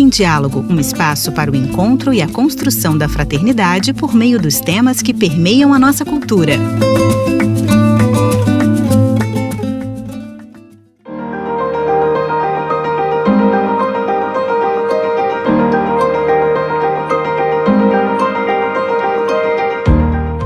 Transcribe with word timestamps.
Em 0.00 0.08
Diálogo, 0.08 0.64
um 0.66 0.80
espaço 0.80 1.30
para 1.30 1.50
o 1.50 1.54
encontro 1.54 2.14
e 2.14 2.22
a 2.22 2.26
construção 2.26 2.96
da 2.96 3.06
fraternidade 3.06 3.92
por 3.92 4.14
meio 4.14 4.40
dos 4.40 4.58
temas 4.58 5.02
que 5.02 5.12
permeiam 5.12 5.74
a 5.74 5.78
nossa 5.78 6.06
cultura. 6.06 6.54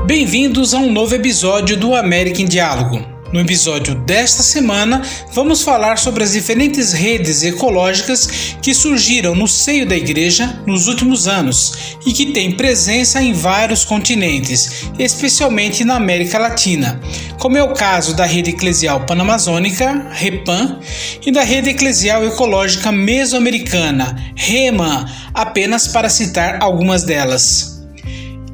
Bem-vindos 0.05 0.73
a 0.73 0.79
um 0.79 0.91
novo 0.91 1.15
episódio 1.15 1.79
do 1.79 1.95
América 1.95 2.41
em 2.41 2.45
Diálogo. 2.45 3.14
No 3.33 3.41
episódio 3.41 3.95
desta 3.95 4.43
semana, 4.43 5.01
vamos 5.33 5.63
falar 5.63 5.97
sobre 5.97 6.23
as 6.23 6.33
diferentes 6.33 6.93
redes 6.93 7.43
ecológicas 7.43 8.55
que 8.61 8.73
surgiram 8.73 9.35
no 9.35 9.47
seio 9.47 9.85
da 9.85 9.95
igreja 9.95 10.61
nos 10.65 10.87
últimos 10.87 11.27
anos 11.27 11.97
e 12.05 12.13
que 12.13 12.27
têm 12.27 12.51
presença 12.51 13.21
em 13.21 13.33
vários 13.33 13.83
continentes, 13.83 14.85
especialmente 14.97 15.83
na 15.83 15.95
América 15.95 16.37
Latina, 16.37 17.01
como 17.39 17.57
é 17.57 17.63
o 17.63 17.73
caso 17.73 18.15
da 18.15 18.25
Rede 18.25 18.51
Eclesial 18.51 19.05
Panamazônica, 19.05 20.07
REPAN, 20.11 20.79
e 21.25 21.31
da 21.31 21.41
Rede 21.41 21.71
Eclesial 21.71 22.23
Ecológica 22.23 22.91
Mesoamericana, 22.91 24.15
REMA, 24.35 25.05
apenas 25.33 25.87
para 25.87 26.09
citar 26.09 26.61
algumas 26.61 27.03
delas. 27.03 27.74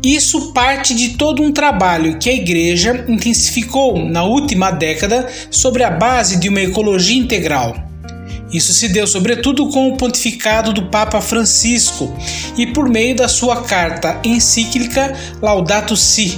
Isso 0.03 0.51
parte 0.51 0.95
de 0.95 1.09
todo 1.09 1.43
um 1.43 1.51
trabalho 1.51 2.17
que 2.17 2.27
a 2.27 2.33
Igreja 2.33 3.05
intensificou 3.07 4.03
na 4.03 4.23
última 4.23 4.71
década 4.71 5.27
sobre 5.51 5.83
a 5.83 5.91
base 5.91 6.39
de 6.39 6.49
uma 6.49 6.59
ecologia 6.59 7.17
integral. 7.17 7.75
Isso 8.51 8.73
se 8.73 8.89
deu 8.89 9.05
sobretudo 9.05 9.69
com 9.69 9.89
o 9.89 9.97
pontificado 9.97 10.73
do 10.73 10.87
Papa 10.87 11.21
Francisco 11.21 12.11
e 12.57 12.65
por 12.65 12.89
meio 12.89 13.15
da 13.15 13.27
sua 13.27 13.61
carta 13.61 14.19
encíclica 14.23 15.15
Laudato 15.39 15.95
Si, 15.95 16.37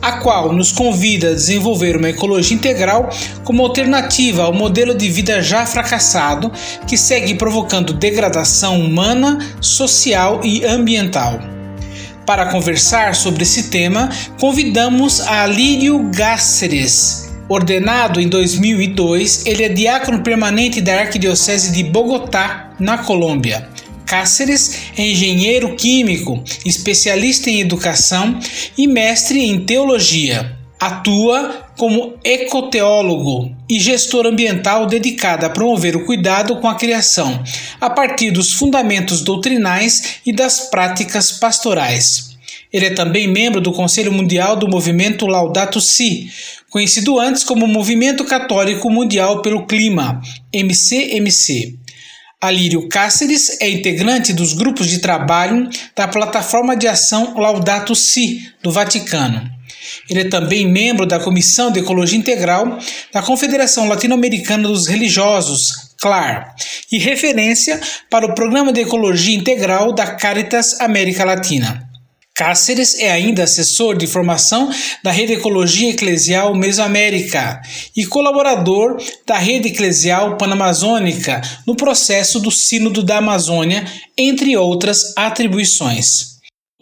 a 0.00 0.12
qual 0.12 0.50
nos 0.50 0.72
convida 0.72 1.28
a 1.28 1.34
desenvolver 1.34 1.98
uma 1.98 2.08
ecologia 2.08 2.56
integral 2.56 3.10
como 3.44 3.62
alternativa 3.62 4.44
ao 4.44 4.54
modelo 4.54 4.94
de 4.94 5.10
vida 5.10 5.42
já 5.42 5.66
fracassado 5.66 6.50
que 6.88 6.96
segue 6.96 7.34
provocando 7.34 7.92
degradação 7.92 8.80
humana, 8.80 9.38
social 9.60 10.40
e 10.42 10.64
ambiental. 10.64 11.51
Para 12.26 12.46
conversar 12.46 13.14
sobre 13.14 13.42
esse 13.42 13.64
tema, 13.64 14.08
convidamos 14.38 15.20
a 15.20 15.44
Lírio 15.46 16.10
Gáceres. 16.14 17.30
Ordenado 17.48 18.20
em 18.20 18.28
2002, 18.28 19.44
ele 19.44 19.64
é 19.64 19.68
diácono 19.68 20.22
permanente 20.22 20.80
da 20.80 21.00
Arquidiocese 21.00 21.72
de 21.72 21.82
Bogotá, 21.82 22.70
na 22.78 22.98
Colômbia. 22.98 23.68
Cáceres 24.06 24.92
é 24.96 25.02
engenheiro 25.02 25.74
químico, 25.74 26.42
especialista 26.64 27.50
em 27.50 27.60
educação 27.60 28.38
e 28.78 28.86
mestre 28.86 29.40
em 29.40 29.60
teologia. 29.64 30.61
Atua 30.84 31.68
como 31.76 32.14
ecoteólogo 32.24 33.54
e 33.70 33.78
gestor 33.78 34.26
ambiental 34.26 34.84
dedicado 34.84 35.46
a 35.46 35.48
promover 35.48 35.94
o 35.94 36.04
cuidado 36.04 36.56
com 36.56 36.66
a 36.66 36.74
criação, 36.74 37.40
a 37.80 37.88
partir 37.88 38.32
dos 38.32 38.52
fundamentos 38.52 39.22
doutrinais 39.22 40.16
e 40.26 40.32
das 40.32 40.70
práticas 40.70 41.30
pastorais. 41.30 42.36
Ele 42.72 42.86
é 42.86 42.90
também 42.90 43.28
membro 43.28 43.60
do 43.60 43.70
Conselho 43.70 44.10
Mundial 44.10 44.56
do 44.56 44.66
Movimento 44.66 45.24
Laudato 45.28 45.80
Si, 45.80 46.28
conhecido 46.68 47.20
antes 47.20 47.44
como 47.44 47.68
Movimento 47.68 48.24
Católico 48.24 48.90
Mundial 48.90 49.40
pelo 49.40 49.66
Clima, 49.66 50.20
MCMC. 50.52 51.76
Alírio 52.40 52.88
Cáceres 52.88 53.56
é 53.60 53.70
integrante 53.70 54.32
dos 54.32 54.52
grupos 54.52 54.88
de 54.88 54.98
trabalho 54.98 55.70
da 55.94 56.08
Plataforma 56.08 56.76
de 56.76 56.88
Ação 56.88 57.38
Laudato 57.38 57.94
Si, 57.94 58.50
do 58.60 58.72
Vaticano. 58.72 59.61
Ele 60.08 60.20
é 60.20 60.28
também 60.28 60.66
membro 60.70 61.06
da 61.06 61.18
Comissão 61.18 61.70
de 61.70 61.80
Ecologia 61.80 62.18
Integral 62.18 62.78
da 63.12 63.22
Confederação 63.22 63.88
Latino-Americana 63.88 64.68
dos 64.68 64.86
Religiosos, 64.86 65.94
CLAR, 66.00 66.54
e 66.90 66.98
referência 66.98 67.80
para 68.10 68.26
o 68.26 68.34
Programa 68.34 68.72
de 68.72 68.80
Ecologia 68.80 69.36
Integral 69.36 69.92
da 69.92 70.14
Caritas 70.14 70.80
América 70.80 71.24
Latina. 71.24 71.92
Cáceres 72.34 72.98
é 72.98 73.10
ainda 73.10 73.44
assessor 73.44 73.96
de 73.96 74.06
formação 74.06 74.70
da 75.04 75.10
Rede 75.10 75.34
Ecologia 75.34 75.90
Eclesial 75.90 76.54
Mesoamérica 76.54 77.60
e 77.94 78.06
colaborador 78.06 78.96
da 79.26 79.36
Rede 79.36 79.68
Eclesial 79.68 80.38
Panamazônica 80.38 81.42
no 81.66 81.76
processo 81.76 82.40
do 82.40 82.50
Sínodo 82.50 83.02
da 83.02 83.18
Amazônia, 83.18 83.84
entre 84.16 84.56
outras 84.56 85.12
atribuições. 85.14 86.31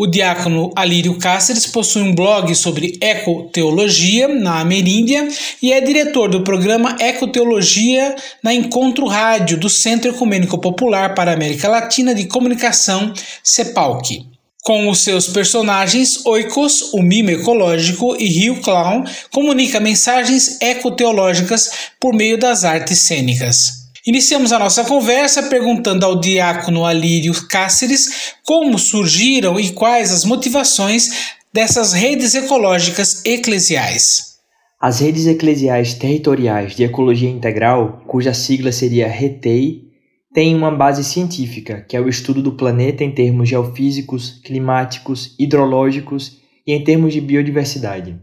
O 0.02 0.06
diácono 0.06 0.72
Alírio 0.74 1.18
Cáceres 1.18 1.66
possui 1.66 2.00
um 2.00 2.14
blog 2.14 2.54
sobre 2.54 2.96
ecoteologia 3.02 4.28
na 4.28 4.58
Ameríndia 4.58 5.28
e 5.60 5.74
é 5.74 5.80
diretor 5.82 6.30
do 6.30 6.42
programa 6.42 6.96
Ecoteologia 6.98 8.16
na 8.42 8.54
Encontro 8.54 9.04
Rádio 9.06 9.58
do 9.58 9.68
Centro 9.68 10.10
Ecumênico 10.10 10.56
Popular 10.56 11.14
para 11.14 11.30
a 11.32 11.34
América 11.34 11.68
Latina 11.68 12.14
de 12.14 12.24
Comunicação, 12.24 13.12
CEPALC. 13.44 14.24
Com 14.64 14.88
os 14.88 15.00
seus 15.00 15.28
personagens 15.28 16.24
Oikos, 16.24 16.94
o 16.94 17.02
mimo 17.02 17.28
ecológico, 17.28 18.16
e 18.18 18.24
Rio 18.26 18.56
Clown, 18.62 19.04
comunica 19.30 19.78
mensagens 19.80 20.58
ecoteológicas 20.62 21.72
por 22.00 22.14
meio 22.14 22.38
das 22.38 22.64
artes 22.64 23.00
cênicas. 23.00 23.79
Iniciamos 24.06 24.50
a 24.50 24.58
nossa 24.58 24.82
conversa 24.84 25.42
perguntando 25.42 26.06
ao 26.06 26.18
diácono 26.18 26.86
Alírio 26.86 27.34
Cáceres 27.48 28.34
como 28.46 28.78
surgiram 28.78 29.60
e 29.60 29.72
quais 29.72 30.10
as 30.10 30.24
motivações 30.24 31.34
dessas 31.52 31.92
redes 31.92 32.34
ecológicas 32.34 33.22
eclesiais. 33.26 34.38
As 34.80 35.00
redes 35.00 35.26
eclesiais 35.26 35.92
territoriais 35.92 36.74
de 36.74 36.84
ecologia 36.84 37.28
integral, 37.28 38.02
cuja 38.06 38.32
sigla 38.32 38.72
seria 38.72 39.06
RETEI, 39.06 39.82
têm 40.32 40.54
uma 40.54 40.70
base 40.70 41.04
científica, 41.04 41.84
que 41.86 41.94
é 41.94 42.00
o 42.00 42.08
estudo 42.08 42.40
do 42.40 42.52
planeta 42.52 43.04
em 43.04 43.12
termos 43.12 43.50
geofísicos, 43.50 44.40
climáticos, 44.42 45.34
hidrológicos 45.38 46.38
e 46.66 46.72
em 46.72 46.82
termos 46.82 47.12
de 47.12 47.20
biodiversidade. 47.20 48.18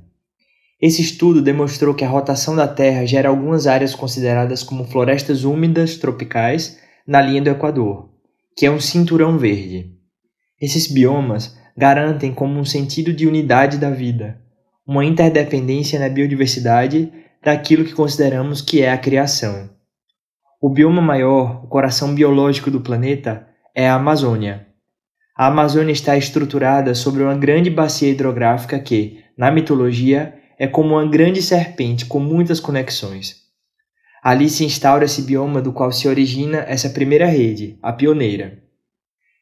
Esse 0.79 1.01
estudo 1.01 1.41
demonstrou 1.41 1.95
que 1.95 2.05
a 2.05 2.09
rotação 2.09 2.55
da 2.55 2.67
Terra 2.67 3.05
gera 3.05 3.29
algumas 3.29 3.65
áreas 3.65 3.95
consideradas 3.95 4.61
como 4.61 4.85
florestas 4.85 5.43
úmidas 5.43 5.97
tropicais 5.97 6.79
na 7.05 7.19
linha 7.19 7.41
do 7.41 7.49
Equador, 7.49 8.09
que 8.55 8.65
é 8.65 8.71
um 8.71 8.79
cinturão 8.79 9.39
verde. 9.39 9.91
Esses 10.61 10.85
biomas 10.85 11.57
garantem 11.75 12.31
como 12.31 12.59
um 12.59 12.65
sentido 12.65 13.11
de 13.11 13.27
unidade 13.27 13.77
da 13.77 13.89
vida, 13.89 14.39
uma 14.85 15.03
interdependência 15.03 15.99
na 15.99 16.09
biodiversidade 16.09 17.11
daquilo 17.44 17.83
que 17.83 17.94
consideramos 17.94 18.61
que 18.61 18.81
é 18.81 18.91
a 18.91 18.97
criação. 18.97 19.69
O 20.61 20.69
bioma 20.69 21.01
maior, 21.01 21.63
o 21.63 21.67
coração 21.67 22.13
biológico 22.13 22.69
do 22.69 22.81
planeta, 22.81 23.47
é 23.75 23.88
a 23.88 23.95
Amazônia. 23.95 24.67
A 25.35 25.47
Amazônia 25.47 25.91
está 25.91 26.17
estruturada 26.17 26.95
sobre 26.95 27.21
uma 27.21 27.35
grande 27.35 27.69
bacia 27.69 28.09
hidrográfica 28.09 28.79
que, 28.79 29.23
na 29.38 29.51
mitologia, 29.51 30.33
é 30.59 30.68
como 30.68 30.95
uma 30.95 31.06
grande 31.06 31.41
serpente 31.41 32.06
com 32.06 32.19
muitas 32.19 32.59
conexões. 32.59 33.47
Ali 34.23 34.50
se 34.50 34.66
instaura 34.66 35.06
esse 35.06 35.22
bioma 35.22 35.62
do 35.62 35.72
qual 35.72 35.91
se 35.91 36.07
origina 36.07 36.66
essa 36.68 36.90
primeira 36.90 37.28
rede, 37.28 37.78
a 37.81 37.94
pioneira. 37.94 38.62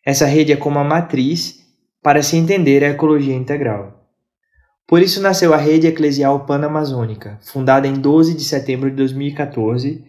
Essa 0.06 0.26
rede 0.26 0.52
é 0.52 0.58
como 0.58 0.78
a 0.78 0.84
matriz 0.84 1.60
para 2.04 2.22
se 2.22 2.38
entender 2.38 2.84
a 2.84 2.90
ecologia 2.90 3.34
integral. 3.34 4.06
Por 4.88 5.02
isso 5.02 5.20
nasceu 5.20 5.52
a 5.52 5.58
Rede 5.58 5.88
Eclesial 5.88 6.46
Panamazônica, 6.46 7.40
fundada 7.42 7.88
em 7.88 7.94
12 7.94 8.36
de 8.36 8.44
setembro 8.44 8.92
de 8.92 8.96
2014, 8.98 10.04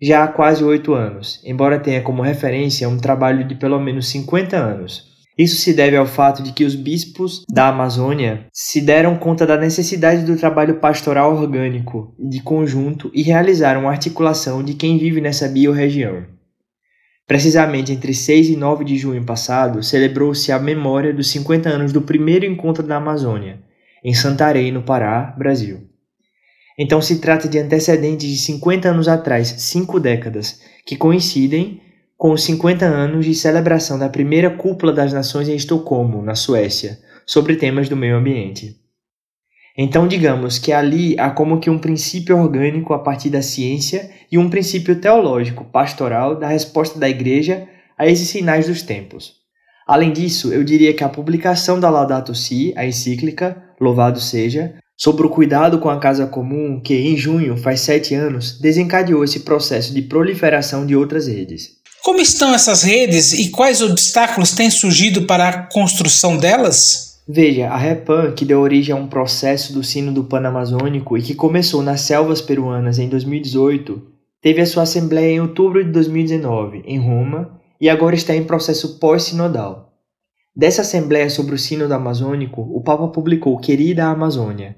já 0.00 0.22
há 0.22 0.28
quase 0.28 0.62
oito 0.62 0.94
anos, 0.94 1.42
embora 1.44 1.80
tenha 1.80 2.00
como 2.00 2.22
referência 2.22 2.88
um 2.88 2.96
trabalho 2.96 3.46
de 3.46 3.56
pelo 3.56 3.80
menos 3.80 4.08
50 4.08 4.56
anos, 4.56 5.09
isso 5.42 5.56
se 5.56 5.72
deve 5.72 5.96
ao 5.96 6.06
fato 6.06 6.42
de 6.42 6.52
que 6.52 6.64
os 6.64 6.74
bispos 6.74 7.44
da 7.50 7.68
Amazônia 7.68 8.46
se 8.52 8.78
deram 8.78 9.16
conta 9.16 9.46
da 9.46 9.56
necessidade 9.56 10.22
do 10.22 10.36
trabalho 10.36 10.80
pastoral 10.80 11.34
orgânico 11.34 12.14
de 12.18 12.42
conjunto 12.42 13.10
e 13.14 13.22
realizaram 13.22 13.88
a 13.88 13.90
articulação 13.90 14.62
de 14.62 14.74
quem 14.74 14.98
vive 14.98 15.18
nessa 15.18 15.48
biorregião. 15.48 16.26
Precisamente 17.26 17.90
entre 17.90 18.12
6 18.12 18.50
e 18.50 18.56
9 18.56 18.84
de 18.84 18.98
junho 18.98 19.24
passado, 19.24 19.82
celebrou-se 19.82 20.52
a 20.52 20.58
memória 20.58 21.14
dos 21.14 21.30
50 21.30 21.70
anos 21.70 21.90
do 21.90 22.02
primeiro 22.02 22.44
encontro 22.44 22.82
da 22.82 22.96
Amazônia, 22.96 23.60
em 24.04 24.12
Santarém, 24.12 24.70
no 24.70 24.82
Pará, 24.82 25.34
Brasil. 25.38 25.88
Então 26.78 27.00
se 27.00 27.18
trata 27.18 27.48
de 27.48 27.58
antecedentes 27.58 28.28
de 28.28 28.36
50 28.36 28.90
anos 28.90 29.08
atrás, 29.08 29.48
cinco 29.58 29.98
décadas, 29.98 30.60
que 30.84 30.96
coincidem 30.96 31.80
com 32.20 32.32
os 32.32 32.42
50 32.42 32.84
anos 32.84 33.24
de 33.24 33.34
celebração 33.34 33.98
da 33.98 34.06
primeira 34.06 34.50
Cúpula 34.50 34.92
das 34.92 35.10
Nações 35.10 35.48
em 35.48 35.56
Estocolmo, 35.56 36.20
na 36.20 36.34
Suécia, 36.34 36.98
sobre 37.24 37.56
temas 37.56 37.88
do 37.88 37.96
meio 37.96 38.14
ambiente. 38.14 38.76
Então, 39.74 40.06
digamos 40.06 40.58
que 40.58 40.70
ali 40.70 41.18
há 41.18 41.30
como 41.30 41.58
que 41.58 41.70
um 41.70 41.78
princípio 41.78 42.36
orgânico 42.36 42.92
a 42.92 42.98
partir 42.98 43.30
da 43.30 43.40
ciência 43.40 44.10
e 44.30 44.36
um 44.36 44.50
princípio 44.50 45.00
teológico, 45.00 45.64
pastoral, 45.64 46.38
da 46.38 46.48
resposta 46.48 46.98
da 46.98 47.08
Igreja 47.08 47.66
a 47.96 48.06
esses 48.06 48.28
sinais 48.28 48.66
dos 48.66 48.82
tempos. 48.82 49.36
Além 49.86 50.12
disso, 50.12 50.52
eu 50.52 50.62
diria 50.62 50.92
que 50.92 51.02
a 51.02 51.08
publicação 51.08 51.80
da 51.80 51.88
Laudato 51.88 52.34
Si, 52.34 52.74
a 52.76 52.84
encíclica, 52.84 53.64
louvado 53.80 54.20
seja, 54.20 54.74
sobre 54.94 55.26
o 55.26 55.30
cuidado 55.30 55.78
com 55.78 55.88
a 55.88 55.98
casa 55.98 56.26
comum, 56.26 56.82
que 56.82 56.94
em 56.94 57.16
junho 57.16 57.56
faz 57.56 57.80
sete 57.80 58.14
anos, 58.14 58.60
desencadeou 58.60 59.24
esse 59.24 59.40
processo 59.40 59.94
de 59.94 60.02
proliferação 60.02 60.84
de 60.84 60.94
outras 60.94 61.26
redes. 61.26 61.79
Como 62.02 62.18
estão 62.18 62.54
essas 62.54 62.82
redes 62.82 63.32
e 63.32 63.50
quais 63.50 63.82
obstáculos 63.82 64.52
têm 64.52 64.70
surgido 64.70 65.26
para 65.26 65.48
a 65.48 65.62
construção 65.66 66.38
delas? 66.38 67.20
Veja, 67.28 67.68
a 67.68 67.76
REPAN, 67.76 68.32
que 68.32 68.44
deu 68.44 68.60
origem 68.60 68.94
a 68.94 68.98
um 68.98 69.06
processo 69.06 69.72
do 69.72 69.84
sino 69.84 70.10
do 70.10 70.24
Panamazônico 70.24 71.18
e 71.18 71.22
que 71.22 71.34
começou 71.34 71.82
nas 71.82 72.00
selvas 72.00 72.40
peruanas 72.40 72.98
em 72.98 73.08
2018, 73.08 74.02
teve 74.40 74.62
a 74.62 74.66
sua 74.66 74.84
assembleia 74.84 75.34
em 75.34 75.40
outubro 75.40 75.84
de 75.84 75.92
2019, 75.92 76.82
em 76.86 76.98
Roma, 76.98 77.60
e 77.78 77.88
agora 77.88 78.14
está 78.14 78.34
em 78.34 78.44
processo 78.44 78.98
pós-sinodal. 78.98 79.92
Dessa 80.56 80.80
assembleia 80.80 81.28
sobre 81.28 81.54
o 81.54 81.58
sínodo 81.58 81.94
amazônico, 81.94 82.62
o 82.62 82.82
Papa 82.82 83.08
publicou 83.08 83.58
Querida 83.58 84.06
Amazônia, 84.06 84.76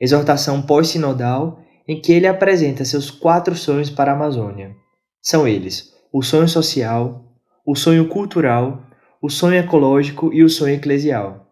exortação 0.00 0.62
pós-sinodal 0.62 1.60
em 1.86 2.00
que 2.00 2.12
ele 2.12 2.28
apresenta 2.28 2.84
seus 2.84 3.10
quatro 3.10 3.56
sonhos 3.56 3.90
para 3.90 4.12
a 4.12 4.14
Amazônia. 4.14 4.74
São 5.20 5.46
eles: 5.46 5.89
o 6.12 6.22
sonho 6.22 6.48
social, 6.48 7.24
o 7.64 7.76
sonho 7.76 8.08
cultural, 8.08 8.82
o 9.22 9.30
sonho 9.30 9.58
ecológico 9.58 10.32
e 10.32 10.42
o 10.42 10.48
sonho 10.48 10.74
eclesial. 10.74 11.46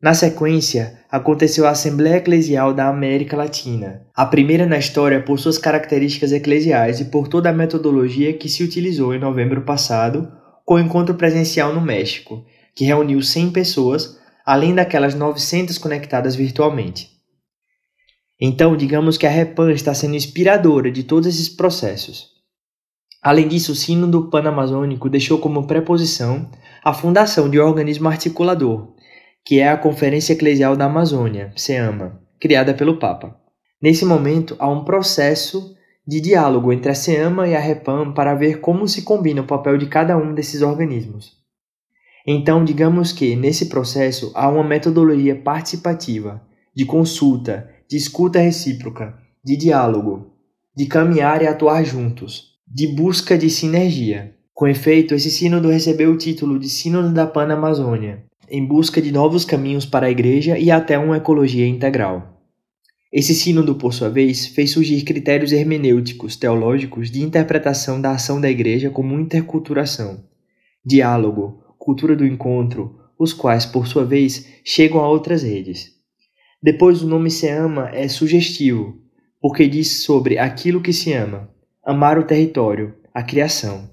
Na 0.00 0.14
sequência, 0.14 1.00
aconteceu 1.10 1.66
a 1.66 1.70
Assembleia 1.70 2.16
Eclesial 2.16 2.72
da 2.72 2.88
América 2.88 3.36
Latina, 3.36 4.06
a 4.14 4.24
primeira 4.24 4.64
na 4.64 4.78
história 4.78 5.20
por 5.20 5.38
suas 5.38 5.58
características 5.58 6.32
eclesiais 6.32 7.00
e 7.00 7.06
por 7.06 7.28
toda 7.28 7.50
a 7.50 7.52
metodologia 7.52 8.32
que 8.32 8.48
se 8.48 8.62
utilizou 8.62 9.12
em 9.12 9.18
novembro 9.18 9.62
passado, 9.62 10.32
com 10.64 10.74
o 10.74 10.78
encontro 10.78 11.14
presencial 11.16 11.74
no 11.74 11.80
México, 11.80 12.46
que 12.74 12.84
reuniu 12.84 13.20
100 13.20 13.50
pessoas, 13.50 14.18
além 14.46 14.74
daquelas 14.74 15.14
900 15.14 15.76
conectadas 15.78 16.36
virtualmente. 16.36 17.10
Então, 18.40 18.76
digamos 18.76 19.18
que 19.18 19.26
a 19.26 19.30
Repan 19.30 19.72
está 19.72 19.92
sendo 19.92 20.14
inspiradora 20.14 20.90
de 20.90 21.02
todos 21.02 21.26
esses 21.26 21.48
processos. 21.48 22.37
Além 23.22 23.48
disso, 23.48 23.72
o 23.72 23.74
Sínodo 23.74 24.30
Panamazônico 24.30 25.10
deixou 25.10 25.38
como 25.38 25.66
preposição 25.66 26.50
a 26.84 26.94
fundação 26.94 27.50
de 27.50 27.60
um 27.60 27.64
organismo 27.64 28.08
articulador, 28.08 28.94
que 29.44 29.58
é 29.58 29.68
a 29.68 29.76
Conferência 29.76 30.34
Eclesial 30.34 30.76
da 30.76 30.84
Amazônia, 30.84 31.52
SEAMA, 31.56 32.20
criada 32.40 32.72
pelo 32.72 32.98
Papa. 32.98 33.36
Nesse 33.82 34.04
momento, 34.04 34.56
há 34.58 34.68
um 34.68 34.84
processo 34.84 35.76
de 36.06 36.20
diálogo 36.20 36.72
entre 36.72 36.90
a 36.90 36.94
SEAMA 36.94 37.48
e 37.48 37.54
a 37.54 37.60
REPAM 37.60 38.12
para 38.12 38.34
ver 38.34 38.60
como 38.60 38.88
se 38.88 39.02
combina 39.02 39.42
o 39.42 39.46
papel 39.46 39.76
de 39.76 39.86
cada 39.86 40.16
um 40.16 40.32
desses 40.32 40.62
organismos. 40.62 41.36
Então, 42.26 42.64
digamos 42.64 43.12
que, 43.12 43.34
nesse 43.34 43.66
processo, 43.66 44.30
há 44.34 44.48
uma 44.48 44.62
metodologia 44.62 45.34
participativa, 45.34 46.42
de 46.74 46.84
consulta, 46.84 47.68
de 47.88 47.96
escuta 47.96 48.38
recíproca, 48.38 49.18
de 49.44 49.56
diálogo, 49.56 50.34
de 50.76 50.86
caminhar 50.86 51.42
e 51.42 51.46
atuar 51.46 51.84
juntos, 51.84 52.47
de 52.70 52.86
busca 52.86 53.38
de 53.38 53.48
sinergia. 53.48 54.34
Com 54.52 54.68
efeito, 54.68 55.14
esse 55.14 55.30
sínodo 55.30 55.70
recebeu 55.70 56.12
o 56.12 56.18
título 56.18 56.58
de 56.58 56.68
Sínodo 56.68 57.14
da 57.14 57.26
Pan-Amazônia, 57.26 58.24
em 58.50 58.64
busca 58.64 59.00
de 59.00 59.10
novos 59.10 59.42
caminhos 59.44 59.86
para 59.86 60.06
a 60.06 60.10
Igreja 60.10 60.58
e 60.58 60.70
até 60.70 60.98
uma 60.98 61.16
ecologia 61.16 61.66
integral. 61.66 62.42
Esse 63.10 63.34
sínodo, 63.34 63.76
por 63.76 63.94
sua 63.94 64.10
vez, 64.10 64.48
fez 64.48 64.72
surgir 64.72 65.02
critérios 65.02 65.50
hermenêuticos 65.50 66.36
teológicos 66.36 67.10
de 67.10 67.22
interpretação 67.22 67.98
da 67.98 68.10
ação 68.10 68.38
da 68.38 68.50
Igreja 68.50 68.90
como 68.90 69.18
interculturação, 69.18 70.24
diálogo, 70.84 71.62
cultura 71.78 72.14
do 72.14 72.26
encontro, 72.26 72.98
os 73.18 73.32
quais, 73.32 73.64
por 73.64 73.86
sua 73.86 74.04
vez, 74.04 74.46
chegam 74.62 75.00
a 75.00 75.08
outras 75.08 75.42
redes. 75.42 75.92
Depois, 76.62 77.02
o 77.02 77.08
nome 77.08 77.30
se 77.30 77.48
ama 77.48 77.88
é 77.94 78.06
sugestivo, 78.08 79.00
porque 79.40 79.66
diz 79.66 80.02
sobre 80.02 80.36
aquilo 80.36 80.82
que 80.82 80.92
se 80.92 81.14
ama, 81.14 81.48
amar 81.88 82.18
o 82.18 82.24
território, 82.24 82.94
a 83.14 83.22
criação. 83.22 83.88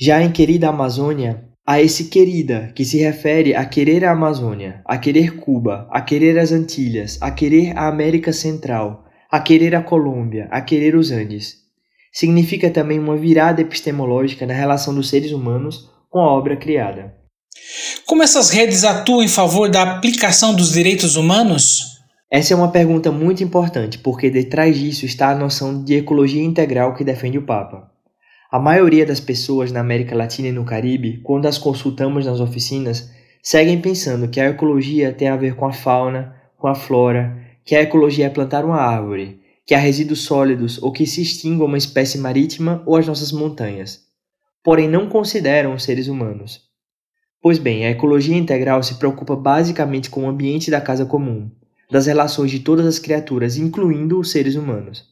Já 0.00 0.22
em 0.22 0.30
Querida 0.30 0.68
Amazônia, 0.68 1.42
a 1.66 1.82
esse 1.82 2.04
querida, 2.04 2.70
que 2.72 2.84
se 2.84 2.98
refere 2.98 3.52
a 3.52 3.64
querer 3.64 4.04
a 4.04 4.12
Amazônia, 4.12 4.80
a 4.84 4.96
querer 4.96 5.40
Cuba, 5.40 5.88
a 5.90 6.00
querer 6.00 6.38
as 6.38 6.52
Antilhas, 6.52 7.18
a 7.20 7.32
querer 7.32 7.76
a 7.76 7.88
América 7.88 8.32
Central, 8.32 9.06
a 9.28 9.40
querer 9.40 9.74
a 9.74 9.82
Colômbia, 9.82 10.46
a 10.52 10.60
querer 10.60 10.94
os 10.94 11.10
Andes. 11.10 11.56
Significa 12.12 12.70
também 12.70 13.00
uma 13.00 13.16
virada 13.16 13.60
epistemológica 13.60 14.46
na 14.46 14.54
relação 14.54 14.94
dos 14.94 15.08
seres 15.08 15.32
humanos 15.32 15.90
com 16.08 16.20
a 16.20 16.30
obra 16.30 16.56
criada. 16.56 17.12
Como 18.06 18.22
essas 18.22 18.50
redes 18.50 18.84
atuam 18.84 19.20
em 19.20 19.28
favor 19.28 19.68
da 19.68 19.82
aplicação 19.82 20.54
dos 20.54 20.70
direitos 20.70 21.16
humanos? 21.16 21.91
Essa 22.34 22.54
é 22.54 22.56
uma 22.56 22.70
pergunta 22.70 23.12
muito 23.12 23.44
importante, 23.44 23.98
porque 23.98 24.30
detrás 24.30 24.78
disso 24.78 25.04
está 25.04 25.28
a 25.28 25.34
noção 25.34 25.84
de 25.84 25.96
ecologia 25.96 26.42
integral 26.42 26.94
que 26.94 27.04
defende 27.04 27.36
o 27.36 27.42
Papa. 27.42 27.92
A 28.50 28.58
maioria 28.58 29.04
das 29.04 29.20
pessoas 29.20 29.70
na 29.70 29.80
América 29.80 30.16
Latina 30.16 30.48
e 30.48 30.52
no 30.52 30.64
Caribe, 30.64 31.20
quando 31.22 31.44
as 31.44 31.58
consultamos 31.58 32.24
nas 32.24 32.40
oficinas, 32.40 33.12
seguem 33.42 33.82
pensando 33.82 34.28
que 34.28 34.40
a 34.40 34.48
ecologia 34.48 35.12
tem 35.12 35.28
a 35.28 35.36
ver 35.36 35.56
com 35.56 35.66
a 35.66 35.74
fauna, 35.74 36.34
com 36.56 36.68
a 36.68 36.74
flora, 36.74 37.36
que 37.66 37.76
a 37.76 37.82
ecologia 37.82 38.24
é 38.24 38.30
plantar 38.30 38.64
uma 38.64 38.80
árvore, 38.80 39.38
que 39.66 39.74
há 39.74 39.78
resíduos 39.78 40.22
sólidos 40.22 40.82
ou 40.82 40.90
que 40.90 41.04
se 41.04 41.20
extingua 41.20 41.66
uma 41.66 41.76
espécie 41.76 42.16
marítima 42.16 42.82
ou 42.86 42.96
as 42.96 43.06
nossas 43.06 43.30
montanhas. 43.30 44.06
Porém, 44.64 44.88
não 44.88 45.06
consideram 45.06 45.74
os 45.74 45.84
seres 45.84 46.08
humanos. 46.08 46.62
Pois 47.42 47.58
bem, 47.58 47.84
a 47.84 47.90
ecologia 47.90 48.38
integral 48.38 48.82
se 48.82 48.94
preocupa 48.94 49.36
basicamente 49.36 50.08
com 50.08 50.24
o 50.24 50.28
ambiente 50.30 50.70
da 50.70 50.80
casa 50.80 51.04
comum, 51.04 51.50
das 51.92 52.06
relações 52.06 52.50
de 52.50 52.60
todas 52.60 52.86
as 52.86 52.98
criaturas, 52.98 53.58
incluindo 53.58 54.18
os 54.18 54.30
seres 54.30 54.56
humanos. 54.56 55.04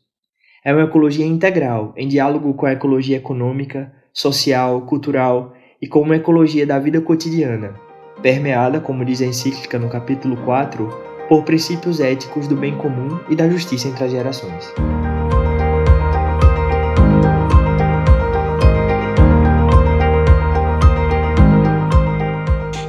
É 0.64 0.72
uma 0.72 0.84
ecologia 0.84 1.26
integral, 1.26 1.92
em 1.94 2.08
diálogo 2.08 2.54
com 2.54 2.64
a 2.64 2.72
ecologia 2.72 3.18
econômica, 3.18 3.92
social, 4.14 4.80
cultural 4.86 5.52
e 5.80 5.86
com 5.86 6.00
uma 6.00 6.16
ecologia 6.16 6.66
da 6.66 6.78
vida 6.78 6.98
cotidiana, 7.02 7.74
permeada, 8.22 8.80
como 8.80 9.04
diz 9.04 9.20
a 9.20 9.26
encíclica 9.26 9.78
no 9.78 9.90
capítulo 9.90 10.38
4, 10.38 10.88
por 11.28 11.44
princípios 11.44 12.00
éticos 12.00 12.48
do 12.48 12.56
bem 12.56 12.74
comum 12.78 13.20
e 13.28 13.36
da 13.36 13.46
justiça 13.46 13.86
entre 13.86 14.04
as 14.04 14.10
gerações. 14.10 14.72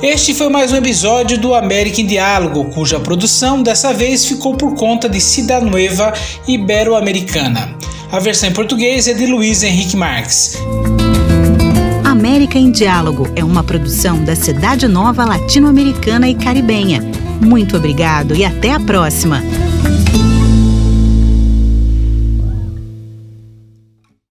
Este 0.01 0.33
foi 0.33 0.49
mais 0.49 0.71
um 0.71 0.77
episódio 0.77 1.37
do 1.37 1.53
América 1.53 2.01
em 2.01 2.07
Diálogo, 2.07 2.65
cuja 2.73 2.99
produção 2.99 3.61
dessa 3.61 3.93
vez 3.93 4.25
ficou 4.25 4.55
por 4.55 4.73
conta 4.73 5.07
de 5.07 5.21
Cidanueva 5.21 6.11
Ibero-Americana. 6.47 7.77
A 8.11 8.19
versão 8.19 8.49
em 8.49 8.53
português 8.53 9.07
é 9.07 9.13
de 9.13 9.27
Luiz 9.27 9.61
Henrique 9.61 9.95
Marques. 9.95 10.57
América 12.03 12.57
em 12.57 12.71
Diálogo 12.71 13.29
é 13.35 13.43
uma 13.43 13.63
produção 13.63 14.23
da 14.23 14.35
Cidade 14.35 14.87
Nova 14.87 15.23
Latino-Americana 15.23 16.27
e 16.27 16.33
Caribenha. 16.33 16.99
Muito 17.39 17.77
obrigado 17.77 18.35
e 18.35 18.43
até 18.43 18.71
a 18.71 18.79
próxima! 18.79 19.43